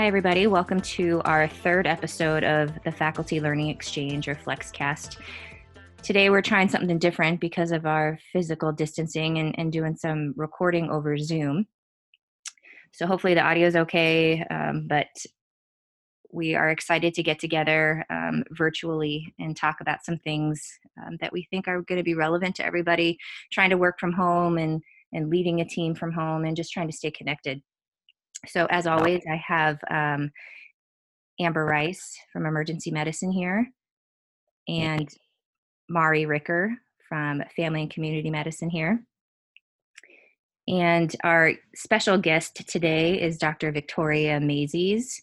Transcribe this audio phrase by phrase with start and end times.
[0.00, 0.46] Hi, everybody.
[0.46, 5.18] Welcome to our third episode of the Faculty Learning Exchange or FlexCast.
[6.02, 10.88] Today, we're trying something different because of our physical distancing and, and doing some recording
[10.88, 11.66] over Zoom.
[12.92, 15.08] So, hopefully, the audio is okay, um, but
[16.32, 20.66] we are excited to get together um, virtually and talk about some things
[21.04, 23.18] um, that we think are going to be relevant to everybody
[23.52, 24.80] trying to work from home and,
[25.12, 27.60] and leading a team from home and just trying to stay connected.
[28.46, 30.30] So, as always, I have um,
[31.38, 33.66] Amber Rice from Emergency Medicine here
[34.68, 35.08] and
[35.88, 36.72] Mari Ricker
[37.08, 39.02] from Family and Community Medicine here.
[40.68, 43.72] And our special guest today is Dr.
[43.72, 45.20] Victoria Maizes.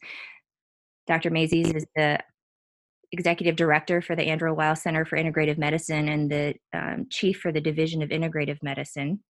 [1.08, 1.32] Dr.
[1.32, 2.20] Maizes is the
[3.14, 7.54] executive director for the Andrew Weil Center for Integrative Medicine and the um, chief for
[7.54, 9.24] the Division of Integrative Medicine.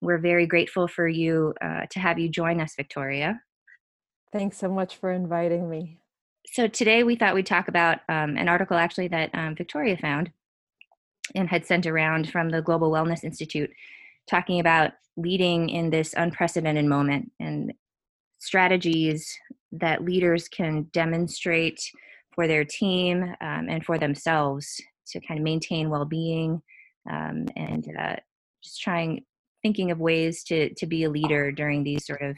[0.00, 3.40] We're very grateful for you uh, to have you join us, Victoria.
[4.32, 5.98] Thanks so much for inviting me.
[6.46, 10.30] So, today we thought we'd talk about um, an article actually that um, Victoria found
[11.34, 13.70] and had sent around from the Global Wellness Institute
[14.28, 17.72] talking about leading in this unprecedented moment and
[18.38, 19.38] strategies
[19.72, 21.80] that leaders can demonstrate
[22.34, 26.62] for their team um, and for themselves to kind of maintain well-being
[27.10, 28.16] um, and uh,
[28.62, 29.24] just trying
[29.62, 32.36] thinking of ways to to be a leader during these sort of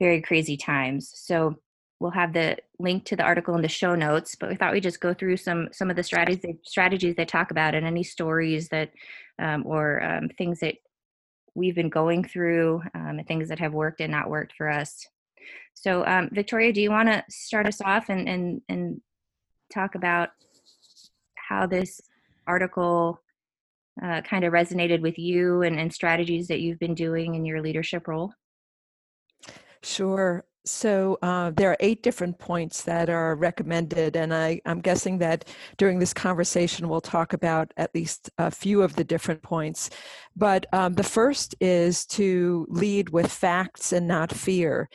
[0.00, 1.12] very crazy times.
[1.14, 1.56] So
[2.00, 4.82] we'll have the link to the article in the show notes but we thought we'd
[4.82, 8.68] just go through some some of the strategies strategies they talk about and any stories
[8.70, 8.90] that
[9.38, 10.74] um, or um, things that
[11.54, 15.06] we've been going through um, and things that have worked and not worked for us.
[15.74, 19.00] So, um, Victoria, do you want to start us off and, and, and
[19.72, 20.30] talk about
[21.34, 22.00] how this
[22.46, 23.20] article
[24.00, 27.60] uh, kind of resonated with you and, and strategies that you've been doing in your
[27.60, 28.32] leadership role?
[29.82, 30.44] Sure.
[30.64, 35.44] So uh, there are eight different points that are recommended, and I, I'm guessing that
[35.76, 39.90] during this conversation we'll talk about at least a few of the different points.
[40.36, 44.88] But um, the first is to lead with facts and not fear.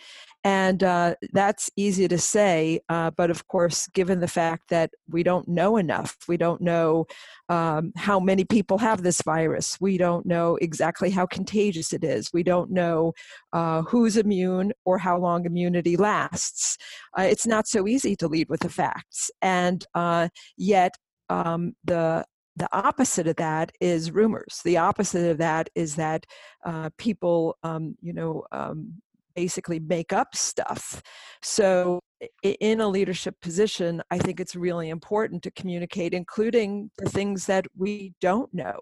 [0.48, 5.22] And uh, that's easy to say, uh, but of course, given the fact that we
[5.22, 7.06] don't know enough, we don't know
[7.50, 12.32] um, how many people have this virus, we don't know exactly how contagious it is,
[12.32, 13.12] we don't know
[13.52, 16.78] uh, who's immune or how long immunity lasts.
[17.20, 19.30] Uh, it's not so easy to lead with the facts.
[19.42, 20.96] And uh, yet,
[21.30, 22.24] um, the
[22.56, 24.62] the opposite of that is rumors.
[24.66, 26.26] The opposite of that is that
[26.66, 28.94] uh, people, um, you know, um,
[29.38, 31.02] basically make up stuff.
[31.44, 32.00] So,
[32.42, 37.68] in a leadership position, I think it's really important to communicate, including the things that
[37.78, 38.80] we don't know.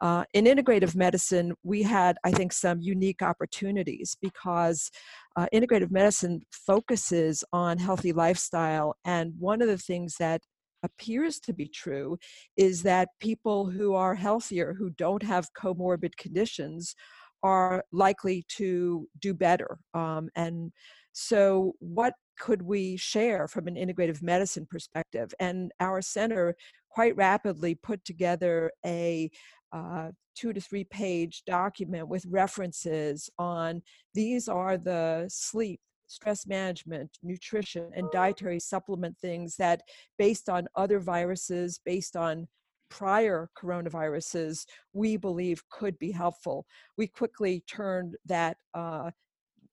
[0.00, 4.88] Uh, in integrative medicine, we had, I think, some unique opportunities because
[5.36, 8.94] uh, integrative medicine focuses on healthy lifestyle.
[9.04, 10.40] And one of the things that
[10.84, 12.16] appears to be true
[12.56, 16.94] is that people who are healthier, who don't have comorbid conditions,
[17.42, 19.78] are likely to do better.
[19.94, 20.72] Um, and
[21.12, 25.32] so, what could we share from an integrative medicine perspective?
[25.40, 26.54] And our center
[26.90, 29.30] quite rapidly put together a
[29.72, 33.82] uh, two to three page document with references on
[34.14, 39.82] these are the sleep stress management, nutrition, and dietary supplement things that,
[40.18, 42.48] based on other viruses, based on
[42.90, 46.66] prior coronaviruses we believe could be helpful.
[46.96, 49.10] We quickly turned that uh,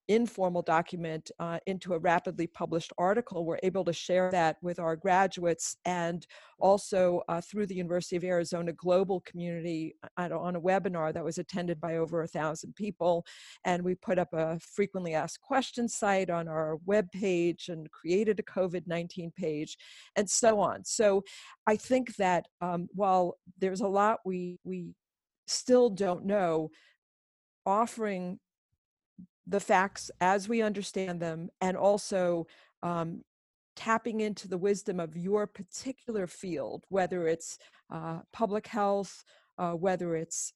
[0.08, 3.46] informal document uh, into a rapidly published article.
[3.46, 6.26] We're able to share that with our graduates and
[6.60, 11.38] also uh, through the University of Arizona global community uh, on a webinar that was
[11.38, 13.26] attended by over a thousand people.
[13.66, 18.40] And we put up a frequently asked questions site on our web page and created
[18.40, 19.78] a COVID 19 page
[20.16, 20.86] and so on.
[20.86, 21.24] So
[21.68, 24.94] I think that um, while there's a lot we, we
[25.48, 26.70] still don't know,
[27.66, 28.40] offering
[29.48, 32.48] the facts as we understand them and also
[32.84, 33.24] um,
[33.76, 37.58] tapping into the wisdom of your particular field, whether it's
[37.92, 39.24] uh, public health,
[39.58, 40.54] uh, whether it's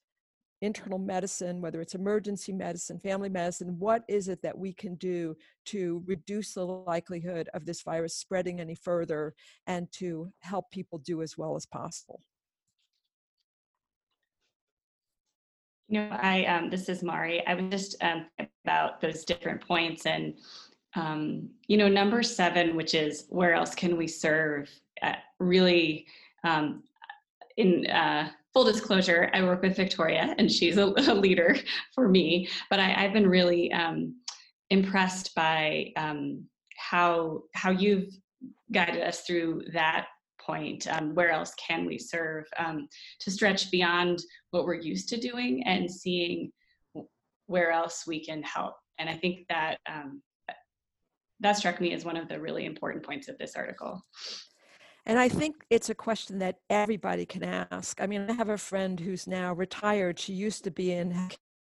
[0.61, 5.35] internal medicine, whether it's emergency medicine, family medicine, what is it that we can do
[5.65, 9.33] to reduce the likelihood of this virus spreading any further
[9.67, 12.21] and to help people do as well as possible?
[15.89, 17.45] You know, I um, this is Mari.
[17.47, 18.27] I was just um,
[18.63, 20.35] about those different points, and
[20.95, 24.69] um, you know, number seven, which is where else can we serve?
[25.01, 26.05] Uh, really,
[26.43, 26.83] um,
[27.57, 31.57] in uh, full disclosure, I work with Victoria, and she's a, a leader
[31.95, 32.47] for me.
[32.69, 34.15] But I, have been really um,
[34.69, 36.45] impressed by um,
[36.77, 38.13] how how you've
[38.71, 40.05] guided us through that
[40.49, 40.87] point.
[40.87, 42.87] Um, where else can we serve um,
[43.19, 44.19] to stretch beyond
[44.51, 46.51] what we're used to doing and seeing
[47.45, 48.75] where else we can help?
[48.97, 50.21] And I think that um,
[51.39, 54.03] that struck me as one of the really important points of this article.
[55.05, 58.01] And I think it's a question that everybody can ask.
[58.01, 60.19] I mean, I have a friend who's now retired.
[60.19, 61.29] She used to be in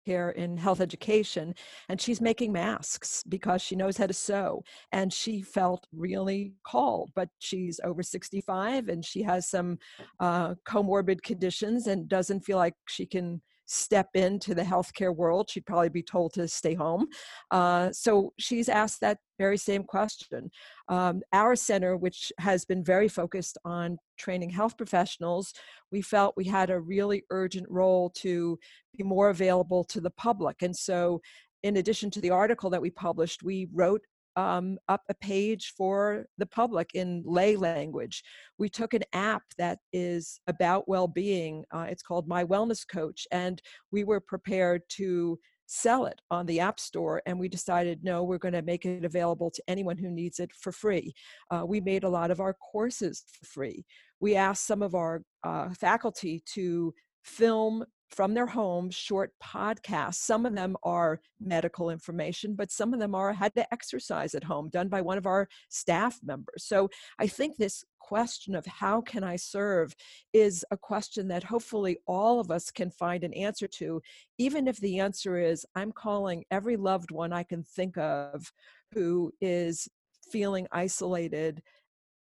[0.07, 1.55] care in health education
[1.89, 4.63] and she's making masks because she knows how to sew
[4.93, 9.79] and she felt really called but she's over 65 and she has some
[10.21, 15.67] uh, comorbid conditions and doesn't feel like she can step into the healthcare world, she'd
[15.67, 17.07] probably be told to stay home.
[17.51, 20.51] Uh, so she's asked that very same question.
[20.89, 25.53] Um, our center, which has been very focused on training health professionals,
[25.93, 28.59] we felt we had a really urgent role to
[28.97, 30.63] be more available to the public.
[30.63, 31.21] And so
[31.63, 34.03] in addition to the article that we published, we wrote
[34.37, 38.23] um, up a page for the public in lay language.
[38.59, 41.65] We took an app that is about well being.
[41.73, 43.61] Uh, it's called My Wellness Coach, and
[43.91, 48.39] we were prepared to sell it on the App Store, and we decided no, we're
[48.39, 51.13] going to make it available to anyone who needs it for free.
[51.51, 53.85] Uh, we made a lot of our courses free.
[54.21, 56.95] We asked some of our uh, faculty to
[57.25, 60.15] film from their homes short podcasts.
[60.17, 64.45] Some of them are medical information, but some of them are how to exercise at
[64.45, 66.65] home, done by one of our staff members.
[66.65, 66.89] So
[67.19, 69.95] I think this question of how can I serve
[70.33, 74.01] is a question that hopefully all of us can find an answer to,
[74.39, 78.53] even if the answer is I'm calling every loved one I can think of
[78.93, 79.89] who is
[80.31, 81.63] feeling isolated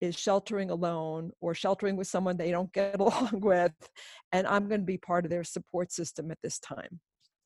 [0.03, 3.73] is sheltering alone or sheltering with someone they don't get along with
[4.33, 7.01] and i'm going to be part of their support system at this time.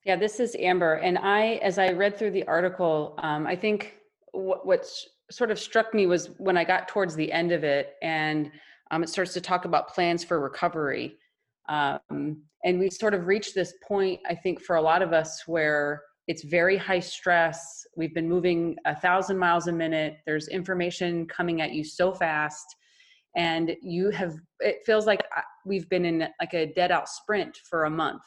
[0.04, 3.94] Yeah this is amber and i as i read through the article um, i think
[4.32, 4.88] what, what
[5.30, 8.50] sort of struck me was when i got towards the end of it and
[8.90, 11.16] um, it starts to talk about plans for recovery
[11.68, 15.42] um, and we sort of reached this point i think for a lot of us
[15.46, 17.86] where it's very high stress.
[17.96, 20.18] We've been moving a thousand miles a minute.
[20.26, 22.66] There's information coming at you so fast.
[23.36, 27.58] And you have, it feels like uh, we've been in like a dead out sprint
[27.68, 28.22] for a month.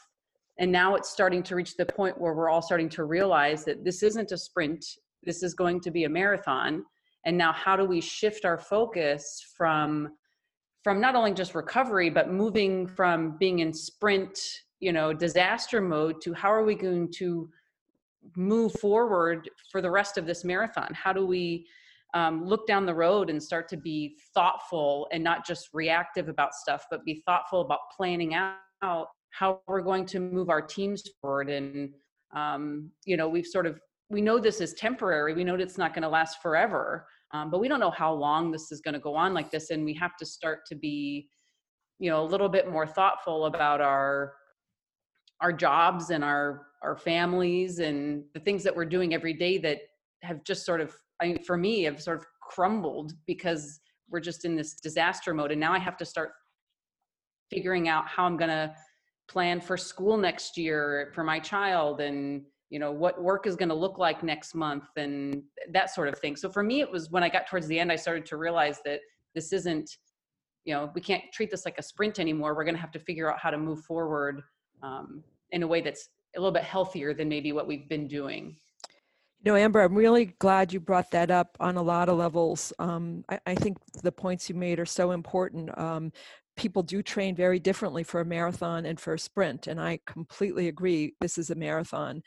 [0.60, 3.84] And now it's starting to reach the point where we're all starting to realize that
[3.84, 4.86] this isn't a sprint,
[5.24, 6.84] this is going to be a marathon.
[7.26, 10.10] And now, how do we shift our focus from
[10.84, 14.40] from not only just recovery but moving from being in sprint
[14.80, 17.50] you know disaster mode to how are we going to
[18.36, 20.90] move forward for the rest of this marathon?
[20.94, 21.66] How do we
[22.14, 26.54] um, look down the road and start to be thoughtful and not just reactive about
[26.54, 31.50] stuff, but be thoughtful about planning out how we're going to move our teams forward?
[31.50, 31.94] And,
[32.36, 33.80] um, you know, we've sort of,
[34.10, 37.06] we know this is temporary, we know it's not going to last forever.
[37.32, 39.70] Um, but we don't know how long this is going to go on like this
[39.70, 41.30] and we have to start to be
[42.00, 44.34] you know a little bit more thoughtful about our
[45.42, 49.80] our jobs and our our families and the things that we're doing every day that
[50.22, 54.46] have just sort of I mean, for me have sort of crumbled because we're just
[54.46, 55.52] in this disaster mode.
[55.52, 56.32] And now i have to start
[57.50, 58.74] figuring out how i'm going to
[59.28, 63.70] plan for school next year for my child and you know what work is going
[63.70, 66.36] to look like next month and that sort of thing.
[66.36, 68.80] So for me it was when i got towards the end i started to realize
[68.86, 69.02] that
[69.36, 69.98] this isn't
[70.66, 72.56] you know we can't treat this like a sprint anymore.
[72.56, 74.42] We're going to have to figure out how to move forward
[74.84, 78.56] um, in a way that's a little bit healthier than maybe what we've been doing.
[79.42, 82.74] You know, Amber, I'm really glad you brought that up on a lot of levels.
[82.78, 85.76] Um, I, I, think the points you made are so important.
[85.78, 86.12] Um,
[86.58, 90.68] people do train very differently for a marathon and for a sprint, and I completely
[90.68, 91.14] agree.
[91.22, 92.22] This is a marathon.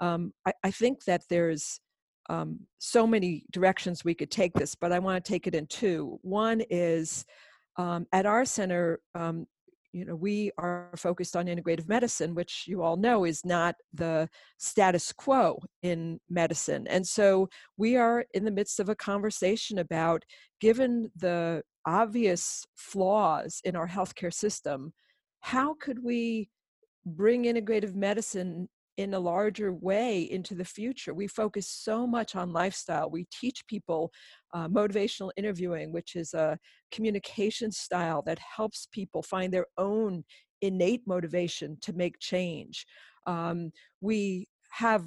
[0.00, 1.80] Um, I, I, think that there's
[2.28, 5.66] um, so many directions we could take this, but I want to take it in
[5.66, 6.18] two.
[6.22, 7.24] One is
[7.76, 9.46] um, at our center, um,
[9.92, 14.28] you know we are focused on integrative medicine which you all know is not the
[14.58, 20.22] status quo in medicine and so we are in the midst of a conversation about
[20.60, 24.92] given the obvious flaws in our healthcare system
[25.40, 26.48] how could we
[27.06, 28.68] bring integrative medicine
[29.00, 31.14] in a larger way into the future.
[31.14, 33.08] We focus so much on lifestyle.
[33.10, 34.12] We teach people
[34.52, 36.58] uh, motivational interviewing, which is a
[36.90, 40.24] communication style that helps people find their own
[40.62, 42.86] innate motivation to make change.
[43.26, 45.04] Um, we have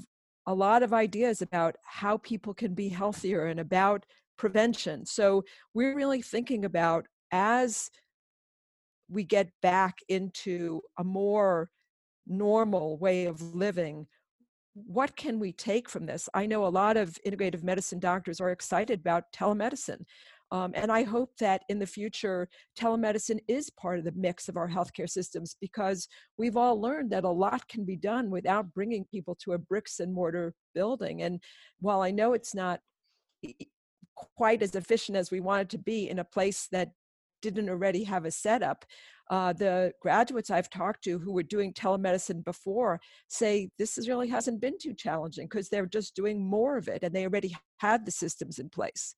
[0.48, 4.06] a lot of ideas about how people can be healthier and about
[4.38, 5.06] prevention.
[5.06, 7.90] So we're really thinking about as
[9.10, 11.70] we get back into a more
[12.26, 14.08] normal way of living
[14.74, 16.28] what can we take from this?
[16.34, 20.04] I know a lot of integrative medicine doctors are excited about telemedicine.
[20.52, 22.48] Um, and I hope that in the future,
[22.80, 27.24] telemedicine is part of the mix of our healthcare systems because we've all learned that
[27.24, 31.24] a lot can be done without bringing people to a bricks and mortar building.
[31.24, 31.42] And
[31.80, 32.82] while I know it's not
[34.38, 36.92] quite as efficient as we want it to be in a place that
[37.44, 38.86] didn't already have a setup,
[39.30, 44.28] uh, the graduates I've talked to who were doing telemedicine before say this is really
[44.28, 48.06] hasn't been too challenging because they're just doing more of it and they already had
[48.06, 49.16] the systems in place.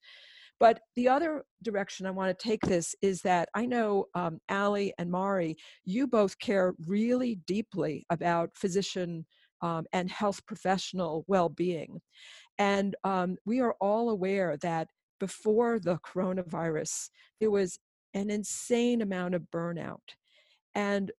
[0.60, 4.94] But the other direction I want to take this is that I know um, Ali
[4.98, 9.26] and Mari, you both care really deeply about physician
[9.62, 12.00] um, and health professional well being.
[12.58, 14.88] And um, we are all aware that
[15.20, 17.80] before the coronavirus, there was
[18.16, 20.16] an insane amount of burnout.
[20.74, 21.12] And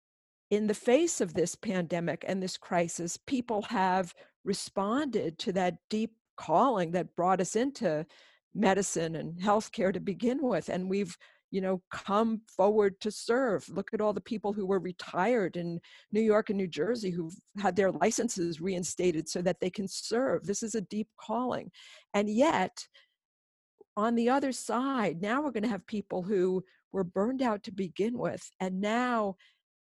[0.50, 6.14] in the face of this pandemic and this crisis, people have responded to that deep
[6.38, 8.06] calling that brought us into
[8.54, 11.18] medicine and healthcare to begin with and we've
[11.52, 13.68] you know come forward to serve.
[13.70, 15.80] Look at all the people who were retired in
[16.12, 20.46] new york and new jersey who've had their licenses reinstated so that they can serve.
[20.46, 21.72] This is a deep calling.
[22.14, 22.86] And yet
[23.98, 26.64] on the other side now we're going to have people who
[26.96, 29.36] were burned out to begin with and now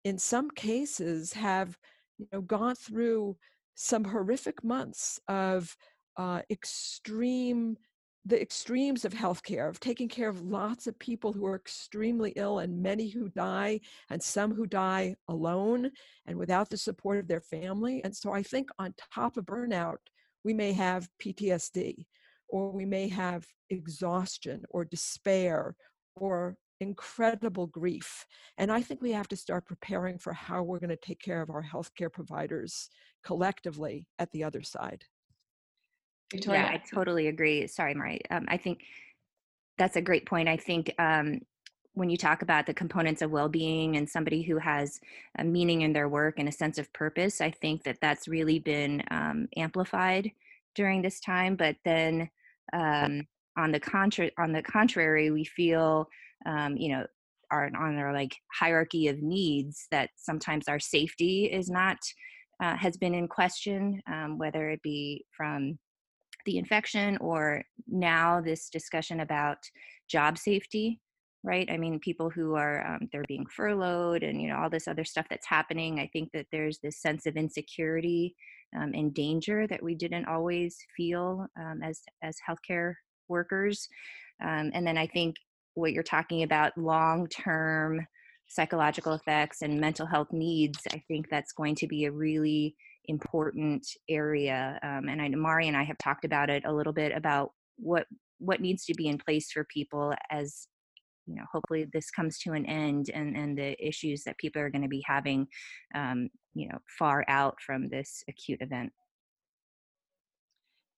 [0.04, 1.76] in some cases have
[2.18, 3.36] you know gone through
[3.74, 5.76] some horrific months of
[6.16, 7.76] uh, extreme
[8.26, 12.58] the extremes of healthcare, of taking care of lots of people who are extremely ill
[12.58, 15.88] and many who die, and some who die alone
[16.26, 18.02] and without the support of their family.
[18.02, 19.98] And so I think on top of burnout,
[20.42, 22.04] we may have PTSD,
[22.48, 25.76] or we may have exhaustion or despair
[26.16, 28.26] or incredible grief.
[28.58, 31.42] And I think we have to start preparing for how we're going to take care
[31.42, 32.90] of our healthcare providers
[33.24, 35.04] collectively at the other side.
[36.32, 36.60] Victoria.
[36.60, 37.66] Yeah, I totally agree.
[37.66, 38.20] Sorry, Mari.
[38.30, 38.82] Um, I think
[39.78, 40.48] that's a great point.
[40.48, 41.40] I think um,
[41.94, 45.00] when you talk about the components of well-being and somebody who has
[45.38, 48.58] a meaning in their work and a sense of purpose, I think that that's really
[48.58, 50.30] been um, amplified
[50.74, 51.56] during this time.
[51.56, 52.28] But then,
[52.72, 53.22] um,
[53.56, 56.08] on the contra- on the contrary, we feel,
[56.44, 57.06] um, you know,
[57.50, 61.98] our on our like hierarchy of needs that sometimes our safety is not
[62.62, 65.78] uh, has been in question, um, whether it be from
[66.46, 69.58] the infection or now this discussion about
[70.08, 71.00] job safety
[71.46, 71.70] right?
[71.70, 75.04] I mean people who are um, they're being furloughed and you know all this other
[75.04, 78.34] stuff that's happening i think that there's this sense of insecurity
[78.76, 82.94] um, and danger that we didn't always feel um, as as healthcare
[83.28, 83.88] workers.
[84.42, 85.36] Um, and then i think
[85.76, 88.06] what you're talking about long term
[88.48, 92.76] psychological effects and mental health needs i think that's going to be a really
[93.08, 94.78] important area.
[94.82, 97.52] Um, and I know Mari and I have talked about it a little bit about
[97.76, 98.06] what
[98.38, 100.68] what needs to be in place for people as
[101.26, 104.70] you know hopefully this comes to an end and and the issues that people are
[104.70, 105.46] going to be having
[105.94, 108.92] um, you know far out from this acute event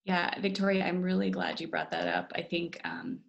[0.04, 3.20] yeah victoria i'm really glad you brought that up i think um,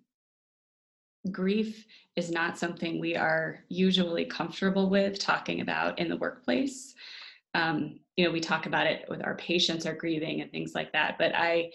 [1.32, 1.86] grief
[2.16, 6.94] is not something we are usually comfortable with talking about in the workplace.
[7.54, 10.92] Um, you know we talk about it with our patients are grieving and things like
[10.92, 11.72] that but i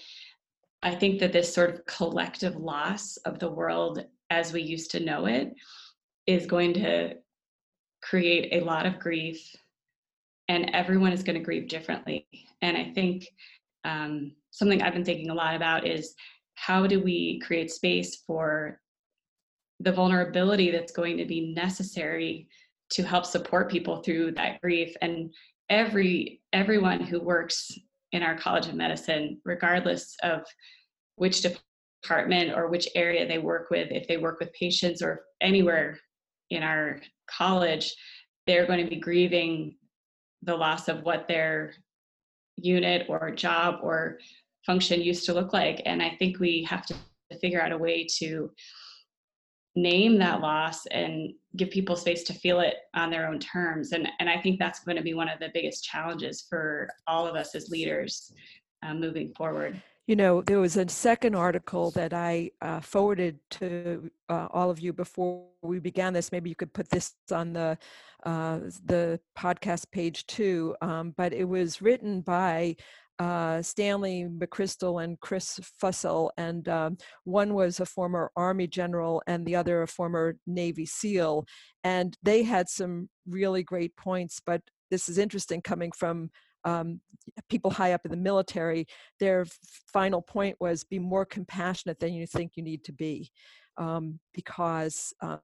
[0.82, 5.00] i think that this sort of collective loss of the world as we used to
[5.00, 5.54] know it
[6.26, 7.14] is going to
[8.02, 9.56] create a lot of grief
[10.48, 12.26] and everyone is going to grieve differently.
[12.60, 13.26] And i think
[13.84, 16.14] um, something i've been thinking a lot about is
[16.56, 18.82] how do we create space for
[19.84, 22.48] the vulnerability that's going to be necessary
[22.90, 24.94] to help support people through that grief.
[25.02, 25.32] And
[25.70, 27.72] every everyone who works
[28.12, 30.42] in our college of medicine regardless of
[31.16, 31.42] which
[32.02, 35.98] department or which area they work with if they work with patients or anywhere
[36.50, 37.00] in our
[37.30, 37.94] college
[38.46, 39.74] they're going to be grieving
[40.42, 41.72] the loss of what their
[42.56, 44.18] unit or job or
[44.66, 45.80] function used to look like.
[45.86, 46.94] And i think we have to
[47.40, 48.50] figure out a way to
[49.76, 53.92] name that loss and give people space to feel it on their own terms.
[53.92, 57.26] And and i think that's going to be one of the biggest challenges for all
[57.26, 58.32] of us as leaders
[58.82, 59.80] uh, moving forward.
[60.06, 64.78] You know there was a second article that i uh, forwarded to uh, all of
[64.78, 66.30] you before we began this.
[66.30, 67.78] Maybe you could put this on the
[68.24, 70.76] uh, the podcast page too.
[70.80, 72.76] Um, but it was written by
[73.18, 79.46] uh, Stanley McChrystal and Chris Fussell, and um, one was a former Army general and
[79.46, 81.44] the other a former Navy SEAL.
[81.84, 86.30] And they had some really great points, but this is interesting coming from
[86.64, 87.00] um,
[87.48, 88.86] people high up in the military,
[89.20, 89.46] their
[89.92, 93.30] final point was be more compassionate than you think you need to be,
[93.76, 95.40] um, because um,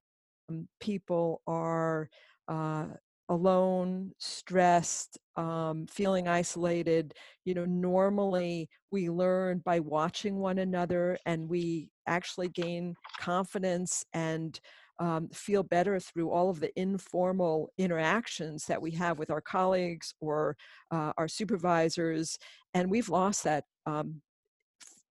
[0.81, 2.09] people are
[2.49, 2.87] uh,
[3.31, 7.15] alone, stressed, um, feeling isolated.
[7.45, 14.59] You know, normally we learn by watching one another and we actually gain confidence and
[14.99, 20.13] um, feel better through all of the informal interactions that we have with our colleagues
[20.21, 20.57] or
[20.91, 22.37] uh, our supervisors.
[22.75, 24.21] And we've lost that um,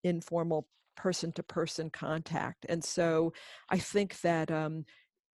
[0.02, 2.64] informal person to person contact.
[2.68, 3.34] And so
[3.70, 4.86] I think that um,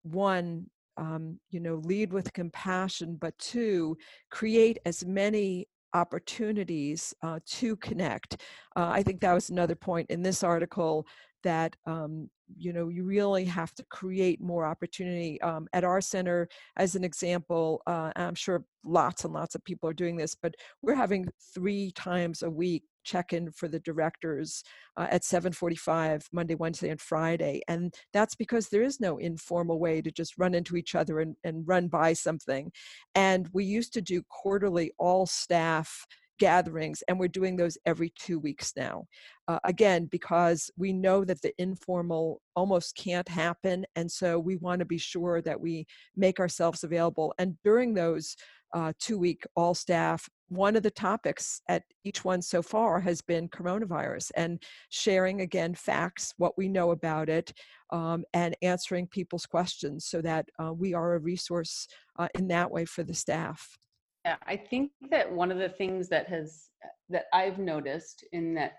[0.02, 3.96] one, um, you know, lead with compassion, but two,
[4.30, 8.40] create as many opportunities uh, to connect.
[8.76, 11.06] Uh, I think that was another point in this article
[11.42, 16.48] that um, you know you really have to create more opportunity um, at our center
[16.76, 20.54] as an example uh, i'm sure lots and lots of people are doing this but
[20.82, 24.62] we're having three times a week check-in for the directors
[24.96, 30.00] uh, at 7.45 monday wednesday and friday and that's because there is no informal way
[30.02, 32.70] to just run into each other and, and run by something
[33.14, 36.06] and we used to do quarterly all staff
[36.38, 39.04] gatherings, and we're doing those every two weeks now.
[39.48, 44.80] Uh, again, because we know that the informal almost can't happen, and so we want
[44.80, 45.86] to be sure that we
[46.16, 47.34] make ourselves available.
[47.38, 48.36] And during those
[48.74, 53.22] uh, two week all staff, one of the topics at each one so far has
[53.22, 57.52] been coronavirus and sharing again facts, what we know about it,
[57.90, 62.70] um, and answering people's questions so that uh, we are a resource uh, in that
[62.70, 63.78] way for the staff.
[64.24, 66.68] Yeah, I think that one of the things that has
[67.08, 68.74] that I've noticed in that,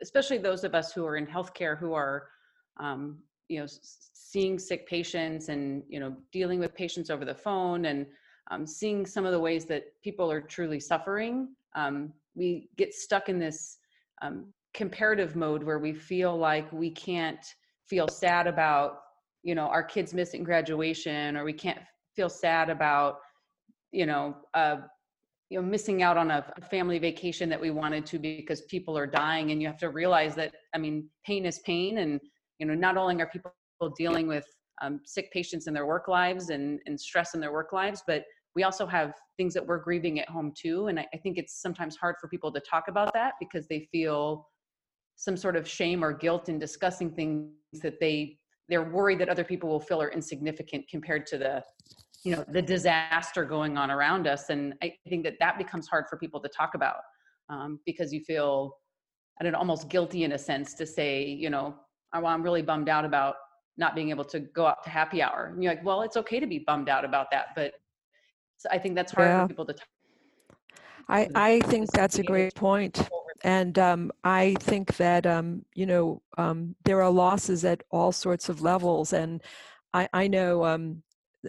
[0.00, 2.28] especially those of us who are in healthcare who are,
[2.80, 7.86] um, you know, seeing sick patients and you know dealing with patients over the phone
[7.86, 8.06] and
[8.50, 13.28] um, seeing some of the ways that people are truly suffering, um, we get stuck
[13.28, 13.78] in this
[14.22, 17.54] um, comparative mode where we feel like we can't
[17.86, 19.00] feel sad about
[19.42, 21.80] you know our kids missing graduation or we can't
[22.16, 23.18] feel sad about
[23.92, 24.76] you know, uh,
[25.50, 29.06] you know, missing out on a family vacation that we wanted to because people are
[29.06, 30.54] dying, and you have to realize that.
[30.74, 32.20] I mean, pain is pain, and
[32.58, 33.52] you know, not only are people
[33.96, 34.44] dealing with
[34.82, 38.24] um, sick patients in their work lives and, and stress in their work lives, but
[38.54, 40.88] we also have things that we're grieving at home too.
[40.88, 43.88] And I, I think it's sometimes hard for people to talk about that because they
[43.92, 44.48] feel
[45.16, 47.50] some sort of shame or guilt in discussing things
[47.82, 51.62] that they they're worried that other people will feel are insignificant compared to the
[52.28, 56.04] you know the disaster going on around us and i think that that becomes hard
[56.08, 56.96] for people to talk about
[57.48, 58.76] um, because you feel
[59.40, 61.74] i don't know almost guilty in a sense to say you know
[62.12, 63.36] oh, i'm really bummed out about
[63.78, 66.38] not being able to go out to happy hour and you're like well it's okay
[66.38, 67.72] to be bummed out about that but
[68.70, 69.42] i think that's hard yeah.
[69.42, 69.88] for people to talk
[71.10, 73.08] I, I think that's a great point.
[73.42, 78.50] And um, I think that, um, you know, um, there are losses at all sorts
[78.50, 79.14] of levels.
[79.14, 79.42] And
[79.94, 81.02] I, I know um,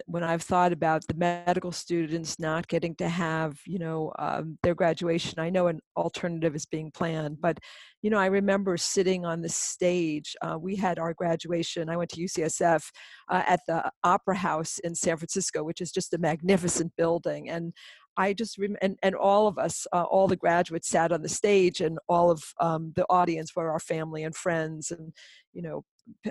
[0.06, 4.74] when I've thought about the medical students not getting to have, you know, um, their
[4.74, 7.58] graduation, I know an alternative is being planned, but,
[8.02, 10.36] you know, I remember sitting on the stage.
[10.42, 11.88] Uh, we had our graduation.
[11.88, 12.84] I went to UCSF
[13.28, 17.72] uh, at the Opera House in San Francisco, which is just a magnificent building, and
[18.16, 21.28] I just rem- and and all of us, uh, all the graduates sat on the
[21.28, 25.12] stage, and all of um, the audience were our family and friends, and
[25.52, 25.84] you know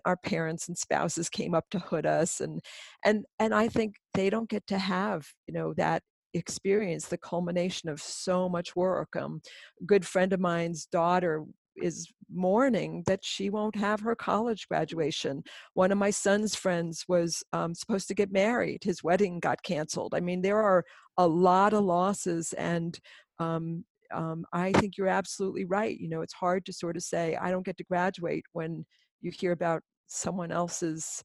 [0.05, 2.61] our parents and spouses came up to hood us and
[3.05, 6.03] and and i think they don't get to have you know that
[6.33, 9.41] experience the culmination of so much work um
[9.81, 11.43] a good friend of mine's daughter
[11.81, 15.43] is mourning that she won't have her college graduation.
[15.73, 18.83] One of my son's friends was um, supposed to get married.
[18.83, 20.13] His wedding got canceled.
[20.13, 20.83] I mean, there are
[21.17, 22.99] a lot of losses, and
[23.39, 25.97] um, um, I think you're absolutely right.
[25.97, 28.85] You know, it's hard to sort of say, I don't get to graduate when
[29.21, 31.23] you hear about someone else's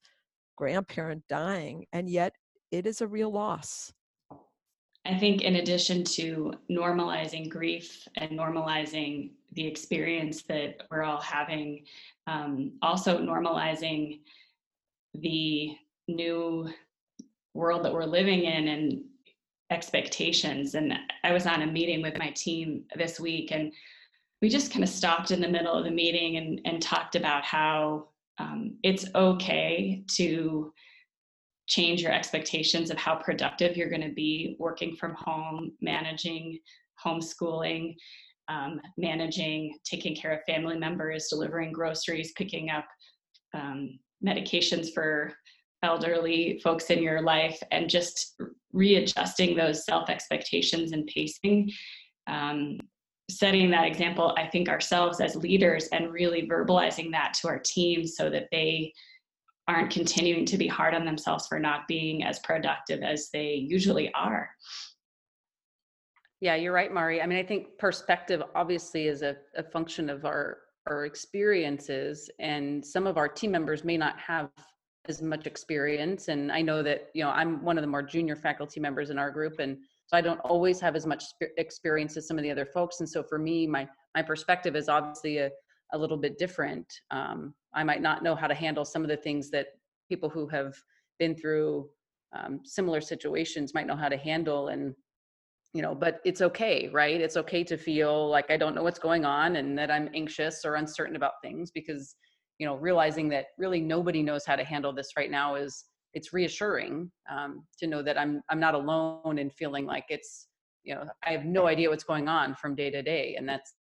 [0.56, 2.32] grandparent dying, and yet
[2.70, 3.92] it is a real loss.
[5.06, 11.84] I think, in addition to normalizing grief and normalizing the experience that we're all having,
[12.26, 14.20] um, also normalizing
[15.14, 15.76] the
[16.08, 16.70] new
[17.52, 19.04] world that we're living in and
[19.70, 20.74] expectations.
[20.74, 23.72] And I was on a meeting with my team this week, and
[24.42, 27.44] we just kind of stopped in the middle of the meeting and, and talked about
[27.44, 30.72] how um, it's okay to
[31.66, 36.58] change your expectations of how productive you're going to be working from home, managing
[37.02, 37.94] homeschooling,
[38.48, 42.86] um, managing taking care of family members, delivering groceries, picking up
[43.54, 45.32] um, medications for
[45.82, 48.40] elderly folks in your life and just
[48.72, 51.70] readjusting those self expectations and pacing.
[52.26, 52.78] Um,
[53.30, 58.06] setting that example i think ourselves as leaders and really verbalizing that to our team
[58.06, 58.92] so that they
[59.66, 64.12] aren't continuing to be hard on themselves for not being as productive as they usually
[64.12, 64.50] are.
[66.40, 67.22] Yeah you're right mari.
[67.22, 72.84] I mean i think perspective obviously is a, a function of our our experiences and
[72.84, 74.50] some of our team members may not have
[75.06, 78.36] as much experience and i know that you know i'm one of the more junior
[78.36, 81.24] faculty members in our group and so i don't always have as much
[81.56, 84.88] experience as some of the other folks and so for me my my perspective is
[84.88, 85.50] obviously a,
[85.92, 86.86] a little bit different.
[87.10, 89.66] Um, i might not know how to handle some of the things that
[90.08, 90.74] people who have
[91.18, 91.88] been through
[92.36, 94.94] um, similar situations might know how to handle and
[95.72, 97.20] you know but it's okay right?
[97.20, 100.64] It's okay to feel like i don't know what's going on and that i'm anxious
[100.64, 102.16] or uncertain about things because
[102.58, 106.32] you know realizing that really nobody knows how to handle this right now is it's
[106.32, 110.48] reassuring um, to know that i'm i'm not alone in feeling like it's
[110.82, 113.74] you know i have no idea what's going on from day to day and that's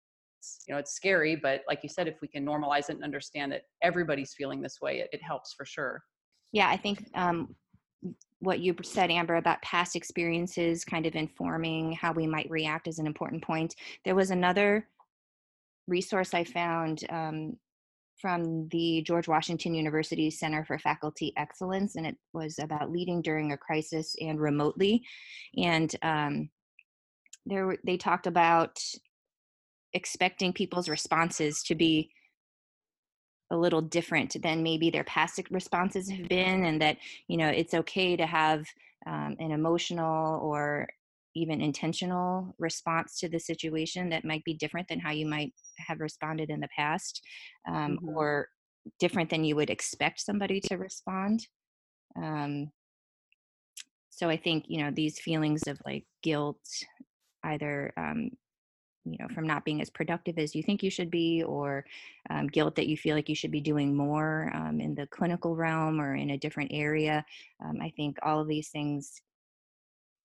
[0.68, 3.52] you know it's scary but like you said if we can normalize it and understand
[3.52, 6.02] that everybody's feeling this way it, it helps for sure
[6.52, 7.56] yeah i think um,
[8.40, 12.98] what you said, Amber, about past experiences kind of informing how we might react is
[12.98, 13.76] an important point.
[14.04, 14.88] There was another
[15.88, 17.58] resource I found um,
[18.22, 23.52] from the George Washington University Center for Faculty Excellence, and it was about leading during
[23.52, 25.04] a crisis and remotely.
[25.58, 26.50] And um,
[27.46, 28.80] there, they talked about
[29.94, 32.12] expecting people's responses to be
[33.52, 37.74] a little different than maybe their past responses have been and that you know it's
[37.74, 38.66] okay to have
[39.06, 40.88] um, an emotional or
[41.36, 46.00] even intentional response to the situation that might be different than how you might have
[46.00, 47.22] responded in the past
[47.68, 48.10] um, mm-hmm.
[48.10, 48.48] or
[49.00, 51.46] different than you would expect somebody to respond
[52.22, 52.72] um,
[54.10, 56.60] so i think you know these feelings of like guilt
[57.44, 58.30] either um,
[59.06, 61.86] you know from not being as productive as you think you should be or
[62.30, 65.56] um, guilt that you feel like you should be doing more um, in the clinical
[65.56, 67.26] realm or in a different area
[67.64, 69.22] um, i think all of these things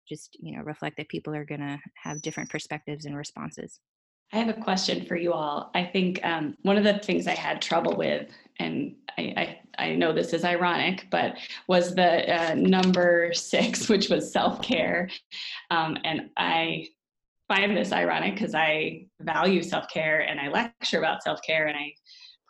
[0.08, 3.80] just you know reflect that people are going to have different perspectives and responses
[4.32, 7.34] i have a question for you all i think um, one of the things i
[7.34, 11.36] had trouble with and I, I, I know this is ironic, but
[11.68, 15.08] was the uh, number six, which was self care.
[15.70, 16.88] Um, and I
[17.48, 21.76] find this ironic because I value self care and I lecture about self care and
[21.76, 21.94] I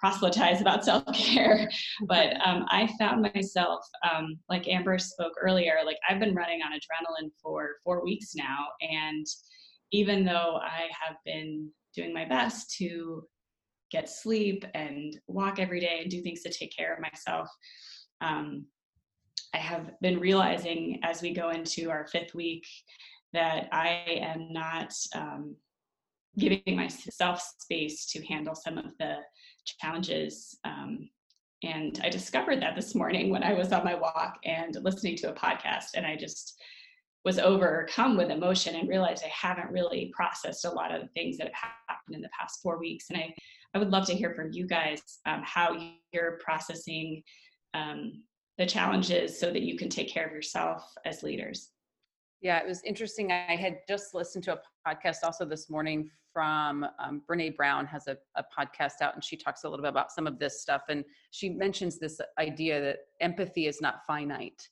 [0.06, 1.68] proselytize about self care.
[2.06, 6.72] But um, I found myself, um, like Amber spoke earlier, like I've been running on
[6.72, 8.66] adrenaline for four weeks now.
[8.80, 9.26] And
[9.92, 13.24] even though I have been doing my best to
[13.90, 17.48] get sleep and walk every day and do things to take care of myself,
[18.20, 18.66] um,
[19.54, 22.66] I have been realizing as we go into our fifth week
[23.32, 23.88] that I
[24.20, 25.56] am not um,
[26.38, 29.16] giving myself space to handle some of the
[29.81, 30.59] challenges.
[30.64, 31.09] Um,
[31.62, 35.31] and I discovered that this morning when I was on my walk and listening to
[35.31, 36.61] a podcast, and I just
[37.24, 41.38] was overcome with emotion and realized I haven't really processed a lot of the things
[41.38, 43.07] that have happened in the past four weeks.
[43.11, 43.35] And I,
[43.74, 45.76] I would love to hear from you guys um, how
[46.12, 47.22] you're processing
[47.74, 48.22] um,
[48.59, 51.70] the challenges so that you can take care of yourself as leaders.
[52.42, 53.33] Yeah, it was interesting.
[53.33, 58.09] I had just listened to a podcast also this morning from um, Brene Brown has
[58.09, 60.83] a, a podcast out and she talks a little bit about some of this stuff.
[60.90, 64.68] And she mentions this idea that empathy is not finite.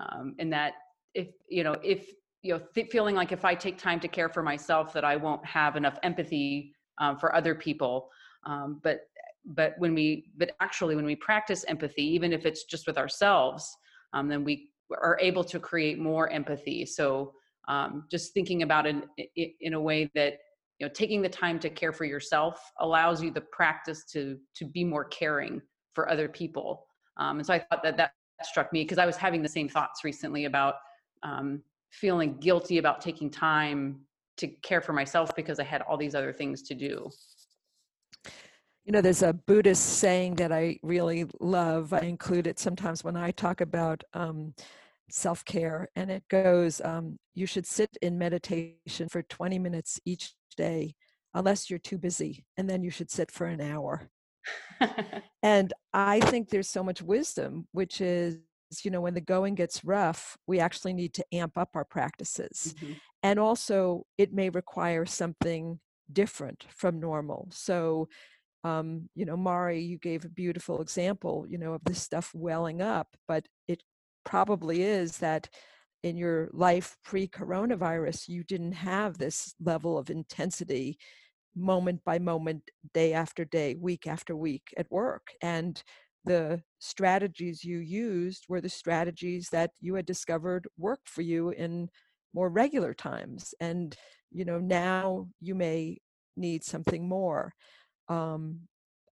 [0.00, 0.74] Um, and that
[1.14, 4.28] if, you know, if, you know, th- feeling like if I take time to care
[4.28, 8.08] for myself, that I won't have enough empathy um, for other people.
[8.46, 9.00] Um, but,
[9.44, 13.68] but when we, but actually when we practice empathy, even if it's just with ourselves,
[14.12, 14.68] um, then we
[15.02, 16.86] are able to create more empathy.
[16.86, 17.32] So
[17.66, 18.94] um, just thinking about it
[19.34, 20.34] in, in a way that
[20.80, 24.64] you know taking the time to care for yourself allows you the practice to to
[24.64, 25.62] be more caring
[25.94, 26.86] for other people.
[27.18, 28.12] Um, and so I thought that that
[28.42, 30.76] struck me because I was having the same thoughts recently about
[31.22, 34.00] um, feeling guilty about taking time
[34.38, 37.10] to care for myself because I had all these other things to do.
[38.84, 41.92] You know, there's a Buddhist saying that I really love.
[41.92, 44.54] I include it sometimes when I talk about um,
[45.10, 50.32] self care, and it goes um, You should sit in meditation for 20 minutes each
[50.60, 50.94] day,
[51.34, 54.10] unless you're too busy, and then you should sit for an hour.
[55.42, 58.36] and I think there's so much wisdom, which is,
[58.84, 62.74] you know, when the going gets rough, we actually need to amp up our practices.
[62.76, 62.92] Mm-hmm.
[63.22, 65.80] And also, it may require something
[66.12, 67.48] different from normal.
[67.52, 68.08] So,
[68.64, 72.80] um, you know, Mari, you gave a beautiful example, you know, of this stuff welling
[72.82, 73.82] up, but it
[74.24, 75.48] probably is that
[76.02, 80.98] in your life pre coronavirus, you didn't have this level of intensity
[81.56, 82.62] moment by moment,
[82.94, 85.28] day after day, week after week at work.
[85.42, 85.82] And
[86.24, 91.88] the strategies you used were the strategies that you had discovered worked for you in
[92.34, 93.54] more regular times.
[93.60, 93.96] And,
[94.30, 95.98] you know, now you may
[96.36, 97.52] need something more.
[98.08, 98.60] Um,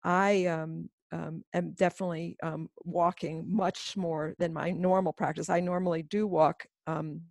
[0.04, 5.49] I um, um, am definitely um, walking much more than my normal practice.
[5.49, 7.21] I normally do walk um,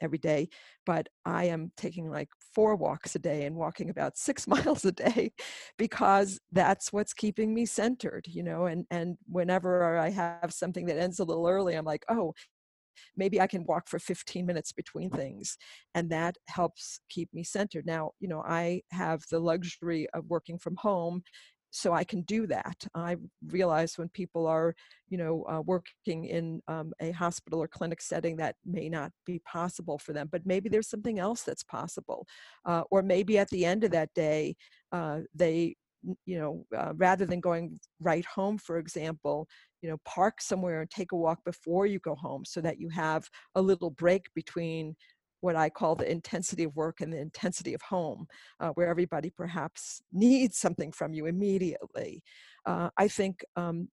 [0.00, 0.48] every day,
[0.86, 4.92] but I am taking like four walks a day and walking about six miles a
[4.92, 5.32] day
[5.76, 8.66] because that's what's keeping me centered, you know.
[8.66, 12.32] And and whenever I have something that ends a little early, I'm like, oh,
[13.16, 15.58] maybe I can walk for 15 minutes between things.
[15.94, 17.86] And that helps keep me centered.
[17.86, 21.22] Now, you know, I have the luxury of working from home
[21.70, 22.86] so I can do that.
[22.94, 24.74] I realize when people are,
[25.08, 29.40] you know, uh, working in um, a hospital or clinic setting, that may not be
[29.40, 30.28] possible for them.
[30.30, 32.26] But maybe there's something else that's possible,
[32.64, 34.56] uh, or maybe at the end of that day,
[34.92, 35.76] uh, they,
[36.24, 39.46] you know, uh, rather than going right home, for example,
[39.82, 42.88] you know, park somewhere and take a walk before you go home, so that you
[42.88, 44.96] have a little break between
[45.40, 48.26] what I call the intensity of work and the intensity of home,
[48.60, 52.22] uh, where everybody perhaps needs something from you immediately.
[52.66, 53.88] Uh, I think um,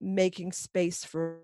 [0.00, 1.40] making space for,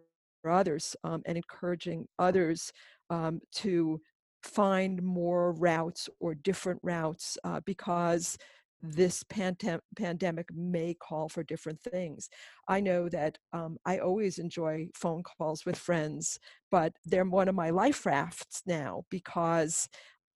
[0.49, 2.73] others um, and encouraging others
[3.11, 4.01] um, to
[4.43, 8.39] find more routes or different routes uh, because
[8.83, 12.29] this pandem- pandemic may call for different things.
[12.69, 16.38] I know that um, I always enjoy phone calls with friends,
[16.71, 19.88] but they're one of my life rafts now because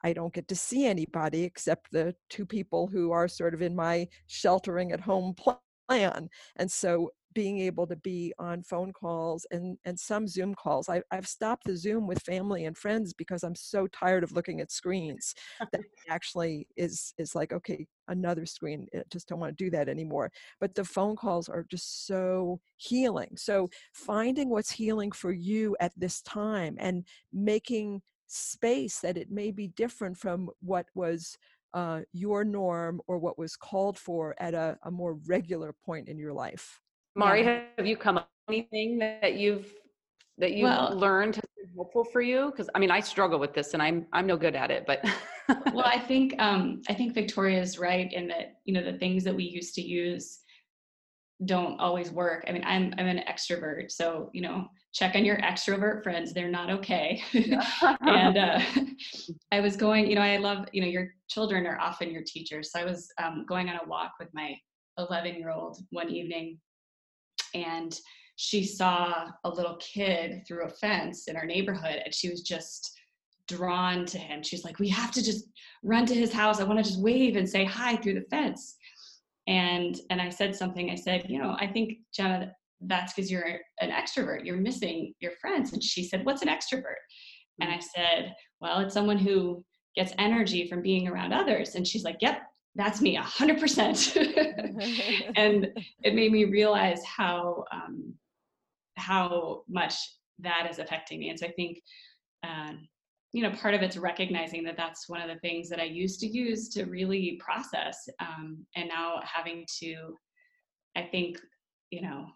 [0.03, 3.75] I don't get to see anybody except the two people who are sort of in
[3.75, 5.35] my sheltering at home
[5.89, 6.29] plan.
[6.57, 10.89] And so being able to be on phone calls and, and some Zoom calls.
[10.89, 14.61] I, I've stopped the Zoom with family and friends because I'm so tired of looking
[14.61, 15.35] at screens
[15.73, 18.87] that actually is is like, okay, another screen.
[18.95, 20.31] I just don't want to do that anymore.
[20.61, 23.37] But the phone calls are just so healing.
[23.37, 29.51] So finding what's healing for you at this time and making space that it may
[29.51, 31.37] be different from what was
[31.75, 36.19] uh, your norm or what was called for at a, a more regular point in
[36.19, 36.81] your life.
[37.17, 37.63] Mari, yeah.
[37.77, 39.73] have you come up with anything that you've
[40.39, 42.51] that you've well, learned has been helpful for you?
[42.51, 44.85] Because I mean, I struggle with this, and I'm I'm no good at it.
[44.87, 45.05] But
[45.73, 49.23] well, I think um, I think Victoria is right in that you know the things
[49.25, 50.41] that we used to use
[51.45, 52.45] don't always work.
[52.49, 56.49] I mean, I'm I'm an extrovert, so you know, check on your extrovert friends; they're
[56.49, 57.23] not okay.
[58.01, 58.61] and uh,
[59.53, 62.73] I was going, you know, I love, you know, your children are often your teachers.
[62.73, 64.57] So I was um, going on a walk with my
[64.99, 66.59] 11 year old one evening
[67.55, 67.99] and
[68.37, 72.99] she saw a little kid through a fence in our neighborhood and she was just
[73.47, 74.43] drawn to him.
[74.43, 75.47] She's like we have to just
[75.83, 76.61] run to his house.
[76.61, 78.77] I want to just wave and say hi through the fence.
[79.47, 80.91] And and i said something.
[80.91, 82.53] I said you know i think jenna
[82.87, 84.45] that's because you're an extrovert.
[84.45, 85.73] You're missing your friends.
[85.73, 87.03] And she said what's an extrovert?
[87.61, 87.77] And mm.
[87.77, 89.65] i said well it's someone who
[89.95, 91.77] gets energy from being around others.
[91.77, 92.43] And she's like yep
[92.75, 95.69] that's me 100% and
[96.03, 98.13] it made me realize how um,
[98.97, 99.95] how much
[100.39, 101.81] that is affecting me and so i think
[102.43, 102.87] um,
[103.33, 106.21] you know part of it's recognizing that that's one of the things that i used
[106.21, 110.17] to use to really process um, and now having to
[110.97, 111.41] i think
[111.91, 112.27] you know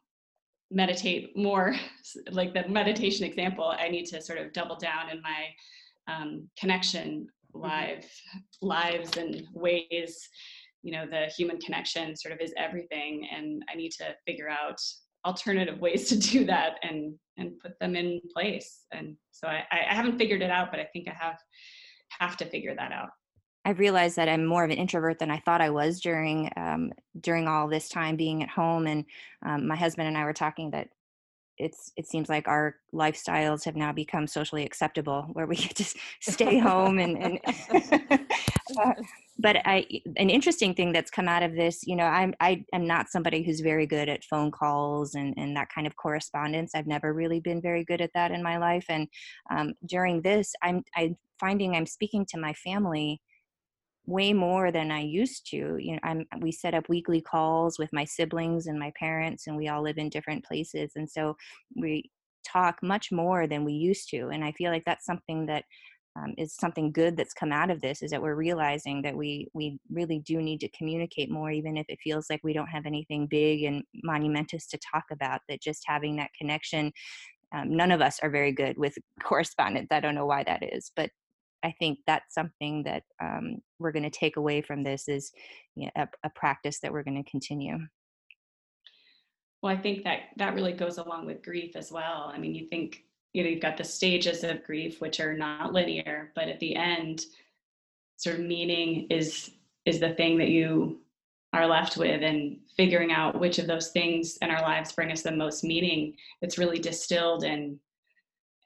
[0.70, 1.74] meditate more
[2.31, 5.46] like the meditation example i need to sort of double down in my
[6.09, 7.29] um, connection.
[7.54, 8.04] Live
[8.62, 10.28] lives and ways
[10.82, 14.80] you know the human connection sort of is everything and i need to figure out
[15.24, 18.84] alternative ways to do that and and put them in place.
[18.92, 21.38] And so i i haven't figured it out but i think i have
[22.20, 23.11] have to figure that out.
[23.64, 26.90] I've realized that I'm more of an introvert than I thought I was during um,
[27.20, 28.87] during all this time being at home.
[28.87, 29.04] And
[29.44, 30.88] um, my husband and I were talking that
[31.59, 36.59] it's it seems like our lifestyles have now become socially acceptable where we just stay
[36.59, 37.40] home and, and
[38.81, 38.92] uh,
[39.38, 42.87] but i an interesting thing that's come out of this you know i'm i am
[42.87, 46.75] not somebody who's very good at phone calls and and that kind of correspondence.
[46.75, 49.09] I've never really been very good at that in my life and
[49.51, 53.21] um, during this i'm i'm finding i'm speaking to my family
[54.09, 55.77] way more than I used to.
[55.79, 59.57] You know, I'm we set up weekly calls with my siblings and my parents, and
[59.57, 61.37] we all live in different places, and so
[61.77, 62.11] we
[62.47, 64.29] talk much more than we used to.
[64.29, 65.64] And I feel like that's something that
[66.16, 69.47] um, is something good that's come out of this is that we're realizing that we
[69.53, 72.87] we really do need to communicate more, even if it feels like we don't have
[72.87, 75.42] anything big and monumentous to talk about.
[75.49, 76.92] That just having that connection
[77.55, 79.88] um, none of us are very good with correspondence.
[79.90, 81.11] I don't know why that is, but
[81.62, 85.33] I think that's something that um, we're going to take away from this is
[85.75, 87.79] you know, a, a practice that we're going to continue.
[89.62, 92.31] Well, I think that that really goes along with grief as well.
[92.33, 95.73] I mean, you think you know you've got the stages of grief which are not
[95.73, 97.25] linear, but at the end,
[98.16, 99.51] sort of meaning is
[99.85, 101.01] is the thing that you
[101.53, 105.23] are left with and figuring out which of those things in our lives bring us
[105.23, 107.79] the most meaning it's really distilled and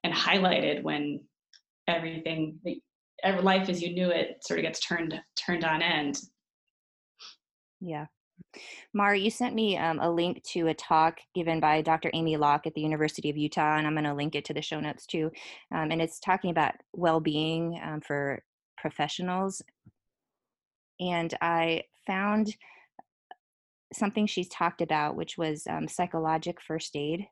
[0.03, 1.21] and highlighted when
[1.89, 2.59] everything
[3.23, 6.19] every life as you knew it sort of gets turned turned on end
[7.81, 8.07] yeah
[8.93, 12.11] Mara, you sent me um, a link to a talk given by Dr.
[12.13, 14.61] Amy Locke at the University of Utah, and I'm going to link it to the
[14.61, 15.31] show notes too.
[15.75, 18.43] Um, and it's talking about well being um, for
[18.77, 19.63] professionals.
[21.01, 22.55] And I found
[23.93, 27.27] something she's talked about, which was um, psychologic first aid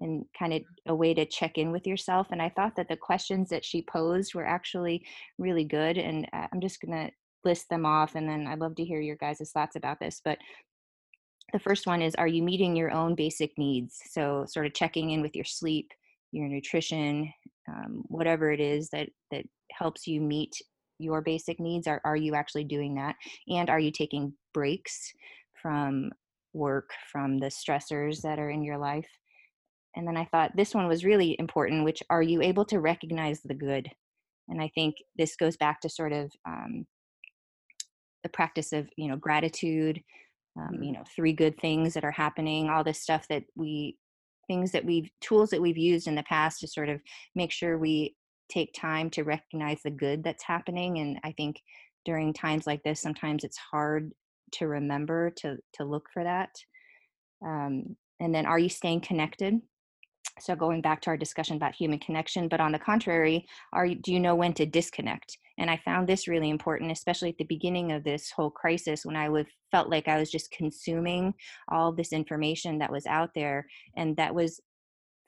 [0.00, 2.28] and kind of a way to check in with yourself.
[2.30, 5.04] And I thought that the questions that she posed were actually
[5.38, 5.98] really good.
[5.98, 7.12] And I'm just going to
[7.44, 10.20] list them off and then I'd love to hear your guys' thoughts about this.
[10.24, 10.38] But
[11.52, 14.00] the first one is Are you meeting your own basic needs?
[14.10, 15.92] So, sort of checking in with your sleep,
[16.32, 17.32] your nutrition,
[17.68, 20.56] um, whatever it is that, that helps you meet
[20.98, 21.86] your basic needs.
[21.86, 23.14] Are, are you actually doing that?
[23.48, 25.12] And are you taking breaks?
[25.64, 26.12] from
[26.52, 29.08] work, from the stressors that are in your life.
[29.96, 33.40] And then I thought this one was really important, which are you able to recognize
[33.40, 33.88] the good?
[34.48, 36.86] And I think this goes back to sort of um,
[38.22, 40.00] the practice of, you know, gratitude,
[40.58, 40.92] um, you mm-hmm.
[40.92, 43.96] know, three good things that are happening, all this stuff that we,
[44.46, 47.00] things that we've, tools that we've used in the past to sort of
[47.34, 48.14] make sure we
[48.50, 50.98] take time to recognize the good that's happening.
[50.98, 51.60] And I think
[52.04, 54.12] during times like this, sometimes it's hard
[54.52, 56.50] to remember to to look for that
[57.44, 59.60] um, and then are you staying connected
[60.40, 64.12] so going back to our discussion about human connection but on the contrary are do
[64.12, 65.38] you know when to disconnect?
[65.58, 69.16] And i found this really important especially at the beginning of this whole crisis when
[69.16, 71.34] i would felt like i was just consuming
[71.68, 73.66] all this information that was out there
[73.96, 74.60] and that was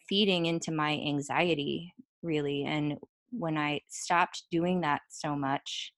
[0.09, 1.93] feeding into my anxiety
[2.23, 2.97] really and
[3.31, 5.93] when i stopped doing that so much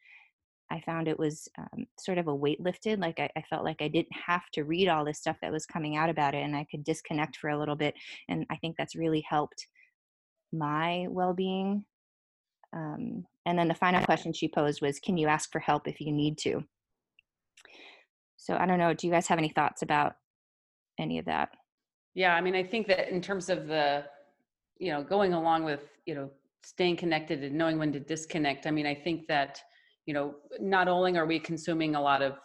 [0.71, 3.01] I found it was um, sort of a weight lifted.
[3.01, 5.67] Like I, I, felt like I didn't have to read all this stuff that was
[5.67, 7.95] coming out about it, and I could disconnect for a little bit.
[8.29, 9.67] And I think that's really helped
[10.53, 11.85] my well being.
[12.75, 16.01] Um, and then the final question she posed was, "Can you ask for help if
[16.01, 16.63] you need to?"
[18.37, 18.95] So I don't know.
[18.95, 20.15] Do you guys have any thoughts about
[20.99, 21.51] any of that?
[22.15, 24.05] Yeah, I mean, I think that in terms of the,
[24.79, 26.31] you know, going along with you know
[26.65, 28.67] staying connected and knowing when to disconnect.
[28.67, 29.61] I mean, I think that
[30.09, 32.39] you know, not only are we consuming a lot of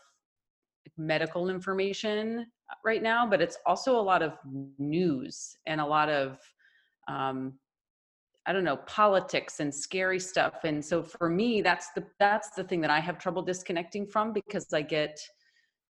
[0.98, 2.46] medical information
[2.84, 4.34] right now, but it's also a lot of
[4.78, 6.40] news and a lot of,
[7.08, 7.54] um,
[8.46, 10.66] I don't know, politics and scary stuff.
[10.66, 14.34] And so for me, that's the that's the thing that I have trouble disconnecting from
[14.34, 15.18] because I get,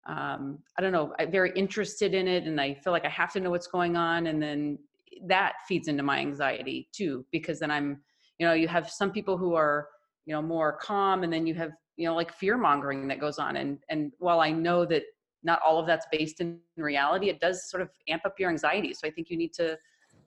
[0.08, 3.32] um, I don't know, I'm very interested in it, and I feel like I have
[3.34, 4.80] to know what's going on, and then
[5.28, 8.02] that feeds into my anxiety too because then I'm,
[8.40, 9.88] you know, you have some people who are
[10.30, 13.40] you know more calm and then you have you know like fear mongering that goes
[13.40, 13.56] on.
[13.56, 15.04] And and while i know that
[15.42, 18.94] not all of that's based in reality it does sort of amp up your anxiety.
[18.94, 19.76] So i think you need to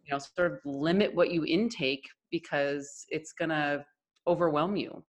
[0.05, 3.87] you know sort of limit what you intake because it's going to
[4.27, 5.05] overwhelm you.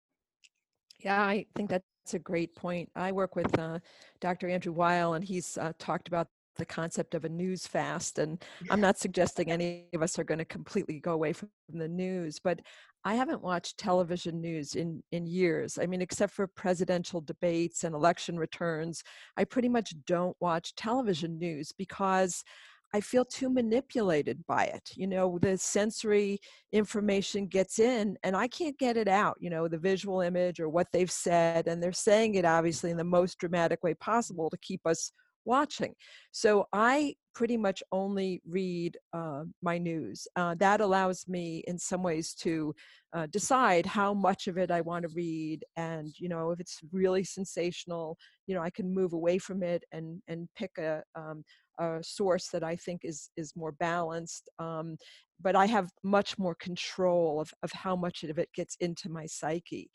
[0.99, 2.89] Yeah i think that's a great point.
[2.95, 3.79] I work with uh,
[4.21, 8.43] dr andrew weil and he's uh, talked about the concept of a news fast and
[8.69, 12.39] i'm not suggesting any of us are going to completely go away from the news
[12.43, 12.60] but
[13.06, 15.78] I haven't watched television news in, in years.
[15.78, 19.04] I mean, except for presidential debates and election returns,
[19.36, 22.44] I pretty much don't watch television news because
[22.96, 24.92] I feel too manipulated by it.
[24.96, 26.39] You know, the sensory
[26.72, 30.70] information gets in and I can't get it out, you know, the visual image or
[30.70, 31.68] what they've said.
[31.68, 35.12] And they're saying it obviously in the most dramatic way possible to keep us
[35.45, 35.93] watching.
[36.32, 40.27] So I pretty much only read uh, my news.
[40.36, 42.73] Uh, that allows me, in some ways, to
[43.13, 46.79] uh, decide how much of it I want to read, and you know, if it's
[46.91, 48.17] really sensational,
[48.48, 51.04] you know, I can move away from it and and pick a.
[51.15, 51.44] Um,
[51.79, 54.96] a source that I think is is more balanced, um,
[55.41, 59.25] but I have much more control of of how much of it gets into my
[59.25, 59.89] psyche.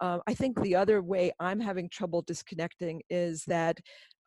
[0.00, 3.78] Uh, I think the other way I'm having trouble disconnecting is that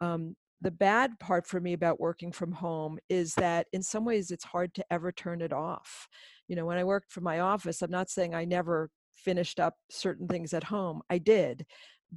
[0.01, 4.32] um, the bad part for me about working from home is that in some ways
[4.32, 6.08] it's hard to ever turn it off.
[6.47, 9.76] You know, when I worked from my office, I'm not saying I never finished up
[9.91, 11.01] certain things at home.
[11.10, 11.66] I did.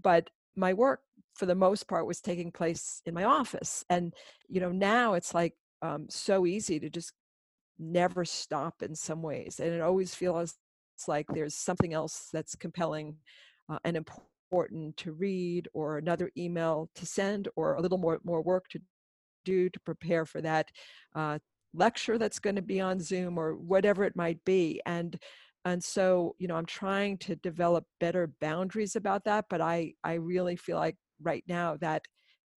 [0.00, 1.00] But my work
[1.34, 3.84] for the most part was taking place in my office.
[3.90, 4.14] And,
[4.48, 7.12] you know, now it's like um, so easy to just
[7.78, 9.60] never stop in some ways.
[9.60, 10.54] And it always feels
[11.08, 13.16] like there's something else that's compelling
[13.70, 14.29] uh, and important
[14.96, 18.80] to read, or another email to send, or a little more, more work to
[19.44, 20.68] do to prepare for that
[21.14, 21.38] uh,
[21.72, 24.80] lecture that's going to be on Zoom or whatever it might be.
[24.86, 25.18] And
[25.64, 30.14] and so you know i'm trying to develop better boundaries about that but i i
[30.14, 32.02] really feel like right now that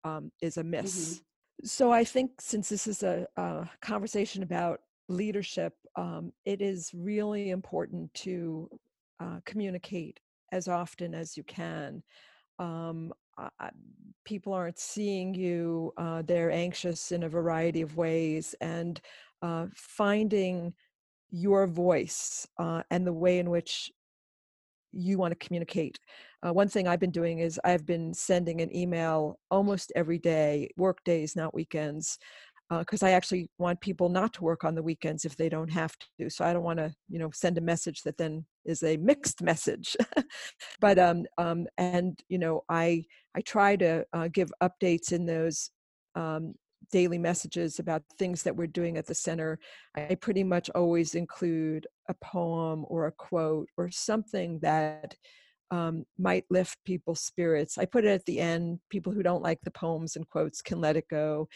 [0.04, 1.66] um, is a miss mm-hmm.
[1.66, 7.50] so i think since this is a, a conversation about leadership um, it is really
[7.50, 8.68] important to
[9.20, 10.18] uh, communicate
[10.54, 12.02] as often as you can
[12.58, 13.70] um, uh,
[14.24, 19.00] people aren't seeing you uh, they're anxious in a variety of ways and
[19.42, 20.72] uh, finding
[21.30, 23.90] your voice uh, and the way in which
[24.94, 25.98] you want to communicate.
[26.46, 30.70] Uh, one thing I've been doing is I've been sending an email almost every day,
[30.76, 32.18] work days, not weekends,
[32.70, 35.70] because uh, I actually want people not to work on the weekends if they don't
[35.70, 36.30] have to.
[36.30, 39.42] So I don't want to, you know, send a message that then is a mixed
[39.42, 39.96] message.
[40.80, 43.04] but um, um, and you know, I
[43.36, 45.70] I try to uh, give updates in those
[46.14, 46.54] um,
[46.90, 49.58] daily messages about things that we're doing at the center,
[49.96, 55.14] I pretty much always include a poem or a quote or something that
[55.74, 57.78] um, might lift people's spirits.
[57.78, 58.78] I put it at the end.
[58.90, 61.48] People who don't like the poems and quotes can let it go.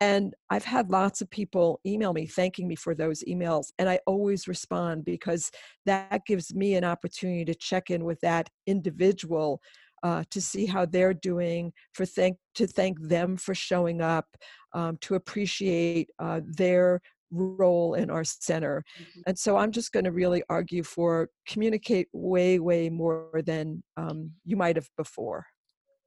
[0.00, 3.66] And I've had lots of people email me thanking me for those emails.
[3.78, 5.50] And I always respond because
[5.86, 9.60] that gives me an opportunity to check in with that individual
[10.02, 14.26] uh, to see how they're doing, for thank to thank them for showing up,
[14.74, 17.00] um, to appreciate uh, their
[17.32, 18.84] role in our center.
[19.00, 19.20] Mm-hmm.
[19.26, 24.30] And so I'm just going to really argue for communicate way, way more than um,
[24.44, 25.46] you might have before.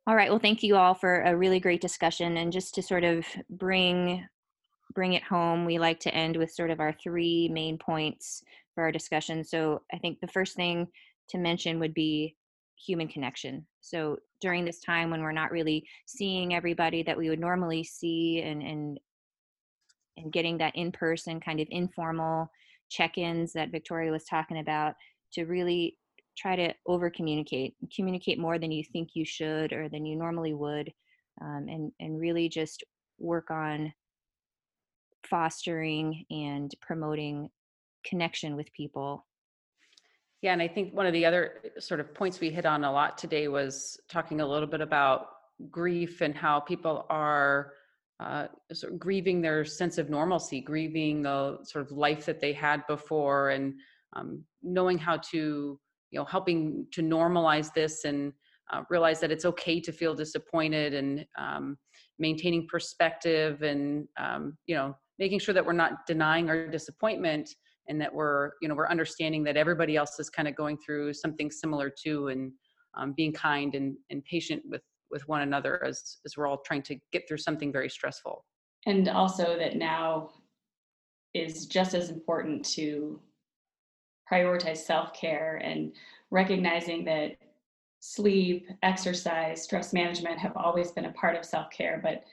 [0.07, 0.29] All right.
[0.29, 2.37] Well, thank you all for a really great discussion.
[2.37, 4.25] And just to sort of bring
[4.93, 8.83] bring it home, we like to end with sort of our three main points for
[8.83, 9.43] our discussion.
[9.43, 10.87] So I think the first thing
[11.29, 12.35] to mention would be
[12.77, 13.65] human connection.
[13.81, 18.41] So during this time when we're not really seeing everybody that we would normally see
[18.41, 18.99] and and
[20.17, 22.49] and getting that in-person kind of informal
[22.89, 24.93] check-ins that Victoria was talking about
[25.33, 25.97] to really
[26.37, 30.53] try to over communicate communicate more than you think you should or than you normally
[30.53, 30.91] would
[31.41, 32.83] um, and and really just
[33.19, 33.93] work on
[35.25, 37.49] fostering and promoting
[38.05, 39.25] connection with people.
[40.41, 42.83] Yeah, and I think one of the other uh, sort of points we hit on
[42.83, 45.27] a lot today was talking a little bit about
[45.71, 47.73] grief and how people are
[48.19, 52.53] uh, sort of grieving their sense of normalcy, grieving the sort of life that they
[52.53, 53.73] had before, and
[54.15, 55.79] um, knowing how to,
[56.11, 58.31] you know, helping to normalize this and
[58.71, 61.77] uh, realize that it's okay to feel disappointed and um,
[62.17, 67.49] maintaining perspective and, um, you know, making sure that we're not denying our disappointment
[67.87, 71.13] and that we're you know we're understanding that everybody else is kind of going through
[71.13, 72.51] something similar too and
[72.97, 76.81] um, being kind and, and patient with with one another as as we're all trying
[76.83, 78.45] to get through something very stressful.
[78.85, 80.29] And also that now
[81.33, 83.19] is just as important to
[84.31, 85.91] prioritize self-care and
[86.31, 87.35] recognizing that
[87.99, 92.23] sleep exercise stress management have always been a part of self-care but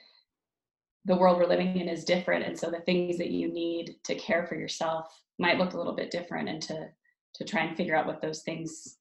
[1.05, 4.15] the world we're living in is different and so the things that you need to
[4.15, 6.87] care for yourself might look a little bit different and to
[7.33, 8.97] to try and figure out what those things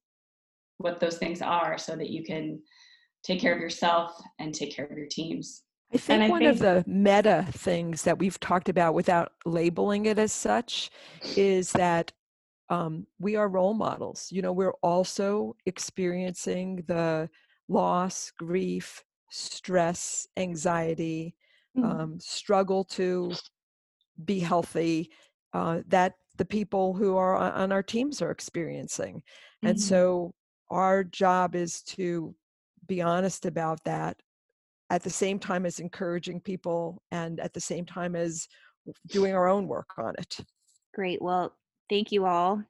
[0.78, 2.60] what those things are so that you can
[3.22, 5.62] take care of yourself and take care of your teams
[5.94, 10.06] I think I one think, of the meta things that we've talked about without labeling
[10.06, 10.90] it as such
[11.36, 12.12] is that
[12.70, 14.28] um, we are role models.
[14.30, 17.28] You know, we're also experiencing the
[17.68, 21.34] loss, grief, stress, anxiety,
[21.76, 22.00] mm-hmm.
[22.00, 23.34] um, struggle to
[24.24, 25.10] be healthy
[25.52, 29.16] uh, that the people who are on our teams are experiencing.
[29.16, 29.66] Mm-hmm.
[29.68, 30.34] And so
[30.70, 32.34] our job is to
[32.87, 34.16] be honest about that
[34.91, 38.47] at the same time as encouraging people and at the same time as
[39.09, 40.39] doing our own work on it.
[40.95, 41.22] Great.
[41.22, 41.57] Well,
[41.89, 42.62] thank you all.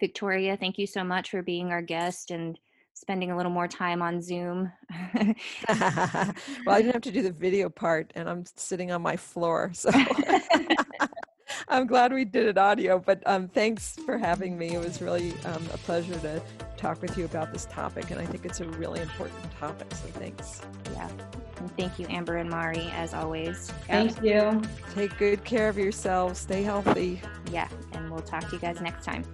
[0.00, 2.58] Victoria, thank you so much for being our guest and
[2.94, 4.70] spending a little more time on Zoom.
[5.14, 5.34] well,
[6.66, 9.72] I didn't have to do the video part, and I'm sitting on my floor.
[9.78, 9.90] So
[11.70, 14.74] I'm glad we did it audio, but um, thanks for having me.
[14.74, 16.42] It was really um, a pleasure to
[16.76, 19.88] talk with you about this topic, and I think it's a really important topic.
[19.92, 20.62] So thanks.
[20.94, 21.08] Yeah.
[21.58, 23.70] And thank you, Amber and Mari, as always.
[23.86, 24.62] Thank you.
[24.94, 26.38] Take good care of yourselves.
[26.38, 27.20] Stay healthy.
[27.52, 27.68] Yeah.
[27.92, 29.24] And we'll talk to you guys next time.